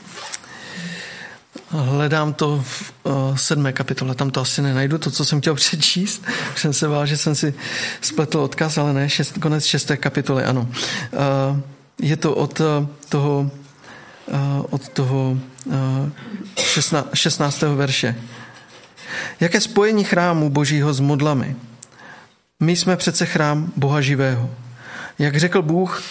Hledám 2.20 2.34
to 2.34 2.62
v 2.64 2.92
uh, 3.02 3.36
sedmé 3.36 3.72
kapitole, 3.72 4.14
tam 4.14 4.30
to 4.30 4.40
asi 4.40 4.62
nenajdu, 4.62 4.98
to, 4.98 5.10
co 5.10 5.24
jsem 5.24 5.40
chtěl 5.40 5.54
přečíst. 5.64 6.24
Jsem 6.56 6.72
se 6.72 6.88
bál, 6.88 7.06
že 7.06 7.16
jsem 7.16 7.34
si 7.34 7.54
spletl 8.00 8.38
odkaz, 8.38 8.78
ale 8.78 8.92
ne, 8.92 9.08
šest, 9.08 9.38
konec 9.38 9.64
šesté 9.64 9.96
kapitoly, 9.96 10.44
ano. 10.44 10.68
Uh, 10.70 11.60
je 12.02 12.16
to 12.16 12.34
od 12.34 12.60
uh, 12.60 12.66
toho, 13.08 13.50
uh, 14.26 14.64
od 14.70 14.88
toho 14.88 15.38
uh, 15.64 15.74
16, 16.58 17.08
16. 17.14 17.62
verše. 17.62 18.16
Jaké 19.40 19.60
spojení 19.60 20.04
chrámu 20.04 20.50
Božího 20.50 20.94
s 20.94 21.00
modlami? 21.00 21.56
My 22.60 22.76
jsme 22.76 22.96
přece 22.96 23.26
chrám 23.26 23.72
Boha 23.76 24.00
živého. 24.00 24.50
Jak 25.18 25.36
řekl 25.36 25.62
Bůh, 25.62 26.02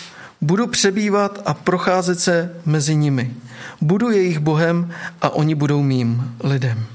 Budu 0.41 0.67
přebývat 0.67 1.41
a 1.45 1.53
procházet 1.53 2.19
se 2.19 2.61
mezi 2.65 2.95
nimi. 2.95 3.33
Budu 3.81 4.09
jejich 4.09 4.39
Bohem 4.39 4.93
a 5.21 5.29
oni 5.29 5.55
budou 5.55 5.81
mým 5.81 6.37
lidem. 6.43 6.85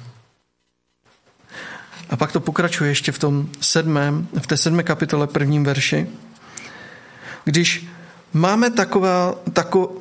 A 2.10 2.16
pak 2.16 2.32
to 2.32 2.40
pokračuje 2.40 2.90
ještě 2.90 3.12
v 3.12 3.18
tom 3.18 3.48
sedmém, 3.60 4.28
v 4.42 4.46
té 4.46 4.56
sedmé 4.56 4.82
kapitole 4.82 5.26
prvním 5.26 5.64
verši. 5.64 6.06
Když 7.44 7.86
máme 8.32 8.70
taková, 8.70 9.34
tako, 9.52 9.92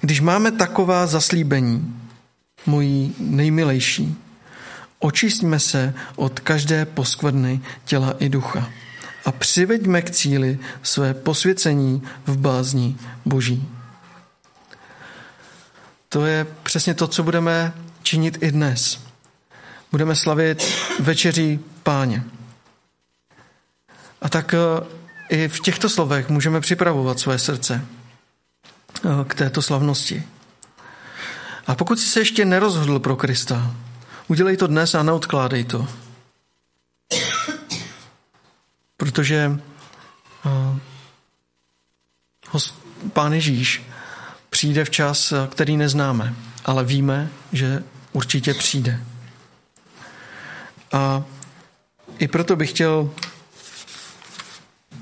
když 0.00 0.20
máme 0.20 0.52
taková 0.52 1.06
zaslíbení, 1.06 1.96
mojí 2.66 3.14
nejmilejší, 3.18 4.16
očistíme 4.98 5.58
se 5.58 5.94
od 6.16 6.40
každé 6.40 6.84
poskvrny 6.84 7.60
těla 7.84 8.14
i 8.18 8.28
ducha 8.28 8.68
a 9.24 9.32
přiveďme 9.32 10.02
k 10.02 10.10
cíli 10.10 10.58
své 10.82 11.14
posvěcení 11.14 12.02
v 12.26 12.36
bázni 12.36 12.96
Boží. 13.24 13.68
To 16.08 16.26
je 16.26 16.46
přesně 16.62 16.94
to, 16.94 17.06
co 17.06 17.22
budeme 17.22 17.72
činit 18.02 18.38
i 18.40 18.52
dnes. 18.52 19.00
Budeme 19.90 20.14
slavit 20.14 20.64
večeří 21.00 21.60
páně. 21.82 22.24
tak 24.28 24.54
i 25.28 25.48
v 25.48 25.60
těchto 25.60 25.88
slovech 25.88 26.28
můžeme 26.28 26.60
připravovat 26.60 27.20
své 27.20 27.38
srdce 27.38 27.84
k 29.26 29.34
této 29.34 29.62
slavnosti. 29.62 30.22
A 31.66 31.74
pokud 31.74 32.00
jsi 32.00 32.06
se 32.06 32.20
ještě 32.20 32.44
nerozhodl 32.44 32.98
pro 32.98 33.16
Krista, 33.16 33.74
udělej 34.28 34.56
to 34.56 34.66
dnes 34.66 34.94
a 34.94 35.02
neodkládej 35.02 35.64
to. 35.64 35.88
Protože 39.02 39.58
Pán 43.12 43.32
Ježíš 43.32 43.82
přijde 44.50 44.84
v 44.84 44.90
čas, 44.90 45.32
který 45.50 45.76
neznáme, 45.76 46.34
ale 46.64 46.84
víme, 46.84 47.28
že 47.52 47.82
určitě 48.12 48.54
přijde. 48.54 49.00
A 50.92 51.24
i 52.18 52.28
proto 52.28 52.56
bych 52.56 52.70
chtěl 52.70 53.10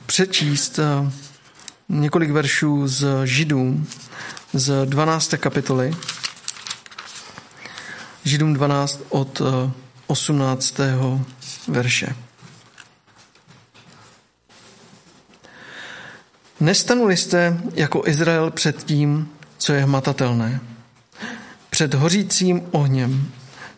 přečíst 0.07 0.79
eh, 0.79 1.13
několik 1.89 2.31
veršů 2.31 2.89
z 2.89 3.07
Židům 3.25 3.87
z 4.53 4.87
12. 4.87 5.35
kapitoly. 5.37 5.95
Židům 8.25 8.55
12 8.55 9.01
od 9.09 9.43
18. 10.07 10.81
Eh, 10.81 10.95
verše. 11.69 12.30
Nestanuli 16.61 17.17
jste 17.17 17.61
jako 17.75 18.03
Izrael 18.07 18.51
před 18.51 18.83
tím, 18.83 19.29
co 19.59 19.73
je 19.73 19.81
hmatatelné. 19.81 20.61
Před 21.71 21.95
hořícím 21.95 22.63
ohněm, 22.71 23.31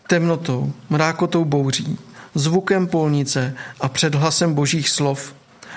temnotou, 0.07 0.73
mrákotou 0.91 1.45
bouří, 1.45 1.99
zvukem 2.35 2.87
polnice 2.87 3.55
a 3.81 3.89
před 3.89 4.15
hlasem 4.15 4.55
božích 4.55 4.89
slov, 4.89 5.35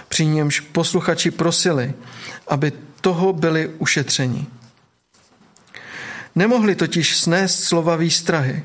při 0.09 0.25
němž 0.25 0.59
posluchači 0.59 1.31
prosili, 1.31 1.93
aby 2.47 2.71
toho 3.01 3.33
byli 3.33 3.67
ušetřeni. 3.77 4.45
Nemohli 6.35 6.75
totiž 6.75 7.17
snést 7.17 7.63
slova 7.63 7.95
výstrahy. 7.95 8.63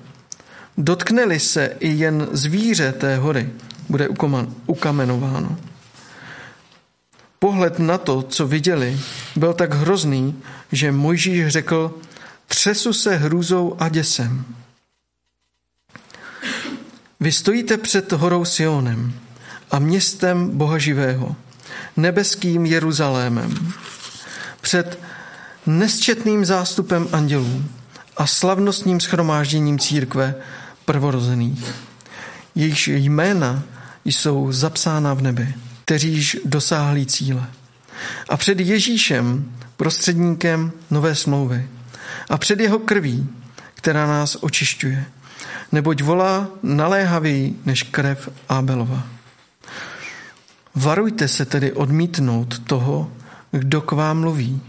Dotkneli 0.79 1.41
se 1.41 1.77
i 1.81 1.89
jen 1.89 2.29
zvíře 2.33 2.93
té 2.93 3.17
hory, 3.17 3.49
bude 3.89 4.09
ukamenováno. 4.67 5.57
Pohled 7.43 7.79
na 7.79 7.99
to, 7.99 8.23
co 8.23 8.47
viděli, 8.47 9.01
byl 9.37 9.53
tak 9.53 9.75
hrozný, 9.75 10.43
že 10.73 10.93
Mojžíš 10.93 11.49
řekl, 11.49 11.99
třesu 12.47 12.93
se 12.93 13.17
hrůzou 13.17 13.77
a 13.79 13.89
děsem. 13.89 14.45
Vy 17.21 17.33
stojíte 17.33 17.77
před 17.77 18.13
horou 18.13 18.45
Sionem 18.45 19.13
a 19.71 19.79
městem 19.79 20.59
Boha 20.59 20.79
živého, 20.79 21.37
nebeským 21.97 22.67
Jeruzalémem, 22.67 23.73
před 24.61 24.99
nesčetným 25.67 26.45
zástupem 26.45 27.09
andělů 27.13 27.65
a 28.17 28.27
slavnostním 28.27 29.01
schromážděním 29.01 29.79
církve 29.79 30.35
prvorozených. 30.85 31.75
Jejichž 32.55 32.89
jména 32.89 33.63
jsou 34.05 34.53
zapsána 34.53 35.15
v 35.15 35.23
nebi 35.23 35.55
kteříž 35.91 36.37
dosáhli 36.45 37.07
cíle. 37.07 37.47
A 38.29 38.37
před 38.37 38.61
Ježíšem, 38.61 39.53
prostředníkem 39.77 40.73
nové 40.91 41.15
smlouvy. 41.15 41.69
A 42.29 42.39
před 42.39 42.61
jeho 42.61 42.79
krví, 42.79 43.29
která 43.75 44.07
nás 44.07 44.37
očišťuje. 44.41 45.05
Neboť 45.73 46.03
volá 46.03 46.49
naléhavěji 46.63 47.57
než 47.67 47.83
krev 47.83 48.29
Ábelova. 48.49 49.07
Varujte 50.75 51.29
se 51.29 51.45
tedy 51.45 51.73
odmítnout 51.73 52.59
toho, 52.59 53.13
kdo 53.51 53.81
k 53.81 53.93
vám 53.93 54.21
mluví. 54.21 54.61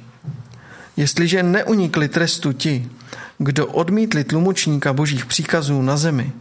Jestliže 0.97 1.43
neunikli 1.43 2.07
trestu 2.10 2.53
ti, 2.53 2.89
kdo 3.38 3.67
odmítli 3.67 4.23
tlumočníka 4.23 4.93
božích 4.93 5.25
příkazů 5.25 5.81
na 5.81 5.97
zemi, 5.97 6.31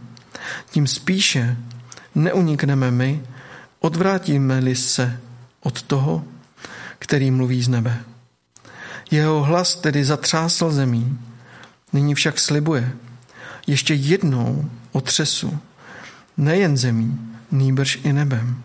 tím 0.71 0.87
spíše 0.87 1.57
neunikneme 2.15 2.91
my, 2.91 3.21
Odvrátíme-li 3.83 4.75
se 4.75 5.19
od 5.61 5.81
toho, 5.81 6.23
který 6.99 7.31
mluví 7.31 7.63
z 7.63 7.67
nebe. 7.67 8.03
Jeho 9.11 9.43
hlas 9.43 9.75
tedy 9.75 10.05
zatřásl 10.05 10.71
zemí, 10.71 11.19
nyní 11.93 12.15
však 12.15 12.39
slibuje, 12.39 12.91
ještě 13.67 13.93
jednou 13.93 14.69
otřesu, 14.91 15.59
nejen 16.37 16.77
zemí, 16.77 17.19
nýbrž 17.51 17.99
i 18.03 18.13
nebem. 18.13 18.63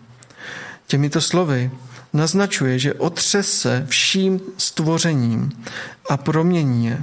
Těmito 0.87 1.21
slovy 1.21 1.71
naznačuje, 2.13 2.79
že 2.79 2.93
otřese 2.93 3.85
vším 3.89 4.39
stvořením 4.57 5.51
a 6.09 6.17
promění 6.17 6.85
je, 6.85 7.01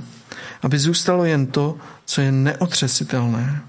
aby 0.63 0.79
zůstalo 0.79 1.25
jen 1.25 1.47
to, 1.47 1.77
co 2.05 2.21
je 2.21 2.33
neotřesitelné. 2.33 3.63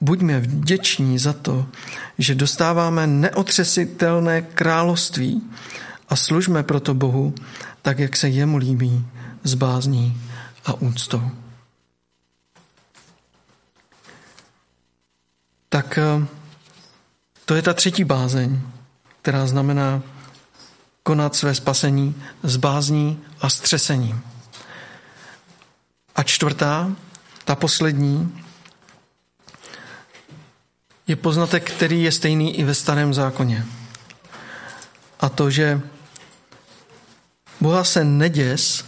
Buďme 0.00 0.40
vděční 0.40 1.18
za 1.18 1.32
to, 1.32 1.66
že 2.18 2.34
dostáváme 2.34 3.06
neotřesitelné 3.06 4.42
království 4.42 5.42
a 6.08 6.16
služme 6.16 6.62
proto 6.62 6.94
Bohu 6.94 7.34
tak, 7.82 7.98
jak 7.98 8.16
se 8.16 8.28
jemu 8.28 8.56
líbí, 8.56 9.06
s 9.44 9.54
bázní 9.54 10.22
a 10.64 10.72
úctou. 10.74 11.30
Tak 15.68 15.98
eh, 15.98 16.26
to 17.44 17.54
je 17.54 17.62
ta 17.62 17.74
třetí 17.74 18.04
bázeň, 18.04 18.60
která 19.22 19.46
znamená 19.46 20.02
konat 21.02 21.36
své 21.36 21.54
spasení 21.54 22.14
s 22.42 22.56
bázní 22.56 23.20
a 23.40 23.48
střesením. 23.48 24.22
A 26.16 26.22
čtvrtá, 26.22 26.92
ta 27.44 27.54
poslední, 27.54 28.42
je 31.06 31.16
poznatek, 31.16 31.70
který 31.70 32.02
je 32.02 32.12
stejný 32.12 32.58
i 32.58 32.64
ve 32.64 32.74
starém 32.74 33.14
zákoně. 33.14 33.64
A 35.20 35.28
to, 35.28 35.50
že 35.50 35.80
Boha 37.60 37.84
se 37.84 38.04
neděs, 38.04 38.84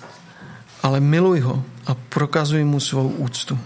ale 0.82 1.00
miluj 1.00 1.40
ho 1.40 1.64
a 1.86 1.94
prokazuj 1.94 2.64
mu 2.64 2.80
svou 2.80 3.08
úctu. 3.08 3.58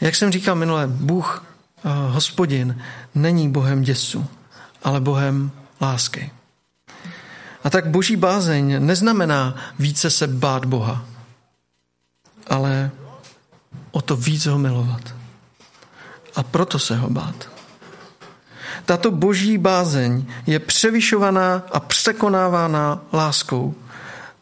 Jak 0.00 0.14
jsem 0.14 0.32
říkal 0.32 0.54
minule, 0.54 0.86
Bůh, 0.86 1.44
eh, 1.84 1.88
hospodin, 2.10 2.82
není 3.14 3.52
Bohem 3.52 3.82
děsu, 3.82 4.26
ale 4.82 5.00
Bohem 5.00 5.50
lásky. 5.80 6.30
A 7.64 7.70
tak 7.70 7.88
boží 7.88 8.16
bázeň 8.16 8.86
neznamená 8.86 9.54
více 9.78 10.10
se 10.10 10.26
bát 10.26 10.64
Boha, 10.64 11.04
ale 12.46 12.90
o 13.90 14.02
to 14.02 14.16
víc 14.16 14.46
ho 14.46 14.58
milovat 14.58 15.19
a 16.36 16.42
proto 16.42 16.78
se 16.78 16.96
ho 16.96 17.10
bát. 17.10 17.50
Tato 18.84 19.10
boží 19.10 19.58
bázeň 19.58 20.26
je 20.46 20.58
převyšovaná 20.58 21.62
a 21.72 21.80
překonávána 21.80 23.00
láskou, 23.12 23.74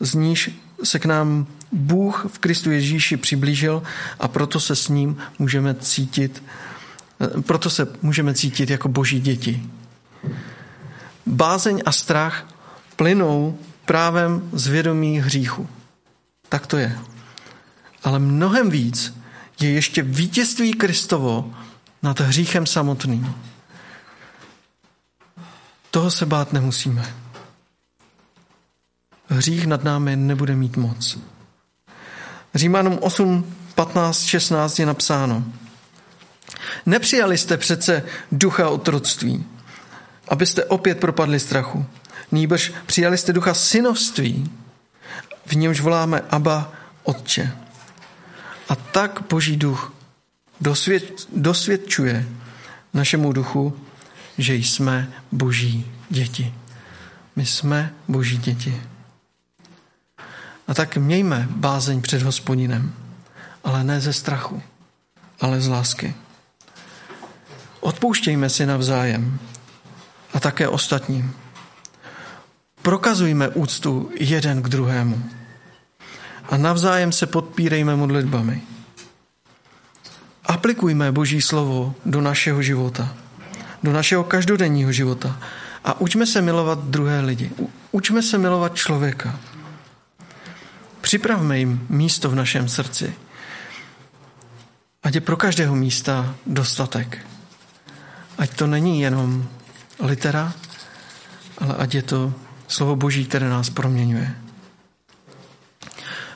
z 0.01 0.15
níž 0.15 0.51
se 0.85 0.99
k 0.99 1.05
nám 1.05 1.47
Bůh 1.73 2.27
v 2.29 2.39
Kristu 2.39 2.71
Ježíši 2.71 3.17
přiblížil 3.17 3.83
a 4.21 4.29
proto 4.29 4.61
se 4.61 4.77
s 4.77 4.89
ním 4.89 5.17
můžeme 5.39 5.75
cítit, 5.75 6.43
proto 7.41 7.71
se 7.71 7.89
můžeme 8.03 8.35
cítit 8.35 8.71
jako 8.71 8.89
boží 8.89 9.21
děti. 9.21 9.63
Bázeň 11.27 11.83
a 11.87 11.93
strach 11.93 12.47
plynou 12.97 13.59
právem 13.85 14.51
z 14.53 14.67
vědomí 14.67 15.21
hříchu. 15.21 15.69
Tak 16.49 16.67
to 16.67 16.77
je. 16.77 16.99
Ale 18.05 18.19
mnohem 18.19 18.71
víc 18.71 19.15
je 19.61 19.71
ještě 19.71 20.03
vítězství 20.03 20.73
Kristovo 20.73 21.55
nad 22.03 22.21
hříchem 22.21 22.67
samotným. 22.67 23.35
Toho 25.91 26.11
se 26.11 26.27
bát 26.27 26.53
nemusíme. 26.53 27.15
Hřích 29.29 29.67
nad 29.67 29.85
námi 29.85 30.17
nebude 30.17 30.57
mít 30.57 30.77
moc. 30.77 31.19
Římanům 32.55 32.99
8, 33.01 33.57
15, 33.75 34.23
16 34.25 34.79
je 34.79 34.87
napsáno. 34.87 35.45
Nepřijali 36.87 37.39
jste 37.39 37.57
přece 37.57 38.03
ducha 38.33 38.69
otroctví, 38.69 39.45
abyste 40.29 40.65
opět 40.65 41.01
propadli 41.01 41.41
strachu. 41.41 41.87
Nýbrž 42.33 42.73
přijali 42.87 43.19
jste 43.19 43.33
ducha 43.33 43.55
synovství, 43.55 44.51
v 45.47 45.53
němž 45.53 45.81
voláme 45.81 46.21
Abba, 46.31 46.73
Otče. 47.03 47.53
A 48.69 48.75
tak 48.75 49.23
Boží 49.29 49.57
duch 49.57 49.93
dosvěd, 50.61 51.29
dosvědčuje 51.37 52.27
našemu 52.95 53.33
duchu, 53.33 53.79
že 54.39 54.55
jsme 54.55 55.13
boží 55.33 55.87
děti. 56.11 56.55
My 57.37 57.47
jsme 57.47 57.95
boží 58.09 58.39
děti. 58.39 58.83
A 60.69 60.75
tak 60.75 60.97
mějme 60.97 61.49
bázeň 61.51 62.03
před 62.03 62.23
hospodinem, 62.23 62.95
ale 63.65 63.85
ne 63.85 64.01
ze 64.01 64.13
strachu, 64.13 64.63
ale 65.41 65.61
z 65.61 65.69
lásky. 65.69 66.15
Odpouštějme 67.81 68.49
si 68.49 68.67
navzájem 68.67 69.39
a 70.35 70.41
také 70.41 70.69
ostatním. 70.69 71.35
Prokazujme 72.83 73.49
úctu 73.49 74.11
jeden 74.21 74.63
k 74.63 74.69
druhému 74.69 75.23
a 76.49 76.57
navzájem 76.57 77.13
se 77.13 77.27
podpírejme 77.27 77.97
modlitbami. 77.97 78.63
Aplikujme 80.49 81.13
Boží 81.13 81.43
slovo 81.45 81.95
do 82.09 82.21
našeho 82.21 82.63
života, 82.63 83.15
do 83.83 83.93
našeho 83.93 84.25
každodenního 84.25 84.93
života 84.93 85.37
a 85.85 86.01
učme 86.01 86.27
se 86.27 86.43
milovat 86.43 86.85
druhé 86.85 87.21
lidi. 87.21 87.53
Učme 87.93 88.23
se 88.23 88.39
milovat 88.39 88.75
člověka. 88.75 89.41
Připravme 91.01 91.59
jim 91.59 91.87
místo 91.89 92.31
v 92.31 92.35
našem 92.35 92.69
srdci. 92.69 93.15
Ať 95.03 95.15
je 95.15 95.21
pro 95.21 95.37
každého 95.37 95.77
místa 95.77 96.35
dostatek. 96.47 97.19
Ať 98.39 98.57
to 98.57 98.67
není 98.67 99.01
jenom 99.01 99.49
litera, 100.01 100.53
ale 101.59 101.75
ať 101.75 101.95
je 101.95 102.03
to 102.03 102.33
slovo 102.69 102.97
Boží, 102.97 103.25
které 103.25 103.49
nás 103.49 103.71
proměňuje. 103.71 104.37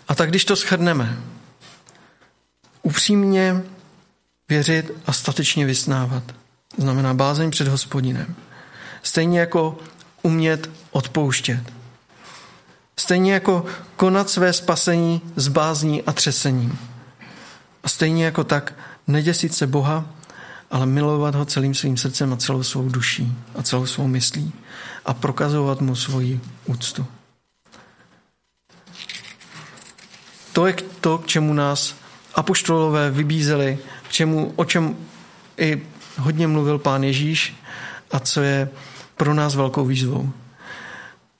A 0.09 0.15
tak 0.15 0.29
když 0.29 0.45
to 0.45 0.57
shrneme, 0.57 1.19
upřímně 2.83 3.63
věřit 4.53 4.93
a 5.07 5.13
statečně 5.13 5.67
vysnávat, 5.67 6.23
znamená 6.79 7.15
bázeň 7.15 7.51
před 7.51 7.69
hospodinem. 7.69 8.35
Stejně 9.03 9.41
jako 9.41 9.79
umět 10.23 10.71
odpouštět. 10.91 11.63
Stejně 12.97 13.33
jako 13.33 13.65
konat 13.97 14.31
své 14.31 14.53
spasení 14.53 15.21
s 15.37 15.49
bázní 15.49 16.03
a 16.03 16.13
třesením. 16.13 16.79
A 17.85 17.89
stejně 17.89 18.25
jako 18.25 18.45
tak 18.45 18.75
neděsit 19.07 19.55
se 19.55 19.67
Boha, 19.67 20.05
ale 20.71 20.87
milovat 20.87 21.35
ho 21.35 21.45
celým 21.45 21.75
svým 21.75 21.97
srdcem 21.97 22.33
a 22.33 22.37
celou 22.37 22.63
svou 22.63 22.89
duší 22.89 23.33
a 23.55 23.63
celou 23.63 23.87
svou 23.87 24.07
myslí 24.07 24.53
a 25.05 25.15
prokazovat 25.15 25.81
mu 25.81 25.97
svoji 25.97 26.41
úctu. 26.67 27.07
To 30.53 30.67
je 30.67 30.75
to, 31.01 31.19
k 31.19 31.27
čemu 31.27 31.55
nás 31.55 31.95
apoštolové 32.35 33.11
vybízeli, 33.11 33.79
čemu, 34.13 34.53
o 34.57 34.65
čem 34.65 34.97
i 35.59 35.83
hodně 36.19 36.47
mluvil 36.47 36.79
pán 36.79 37.05
Ježíš 37.05 37.57
a 38.11 38.19
co 38.21 38.43
je 38.43 38.69
pro 39.17 39.35
nás 39.35 39.55
velkou 39.55 39.85
výzvou. 39.85 40.33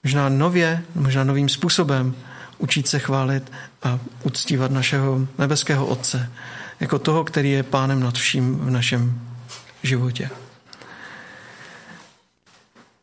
Možná 0.03 0.29
nově, 0.29 0.83
možná 0.95 1.23
novým 1.23 1.49
způsobem 1.49 2.15
učit 2.57 2.87
se 2.87 2.99
chválit 2.99 3.51
a 3.83 3.99
uctívat 4.23 4.71
našeho 4.71 5.27
nebeského 5.37 5.85
Otce 5.85 6.31
jako 6.79 6.99
toho, 6.99 7.23
který 7.23 7.51
je 7.51 7.63
pánem 7.63 7.99
nad 7.99 8.15
vším 8.15 8.57
v 8.57 8.69
našem 8.69 9.21
životě. 9.83 10.29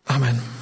Amen. 0.06 0.59